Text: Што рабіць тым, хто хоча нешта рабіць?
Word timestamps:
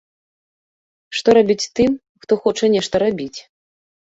Што 1.19 1.29
рабіць 1.39 1.67
тым, 1.81 1.91
хто 2.25 2.33
хоча 2.47 2.65
нешта 2.79 2.95
рабіць? 3.05 3.39